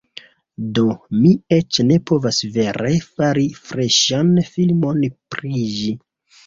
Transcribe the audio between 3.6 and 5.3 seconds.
freŝan filmon